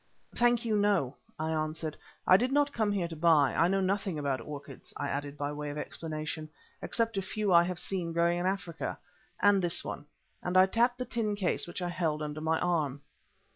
[0.33, 1.95] "Thank you, no," I answered,
[2.25, 3.53] "I did not come here to buy.
[3.53, 6.49] I know nothing about orchids," I added by way of explanation,
[6.81, 8.97] "except a few I have seen growing in Africa,
[9.43, 10.05] and this one,"
[10.41, 13.01] and I tapped the tin case which I held under my arm.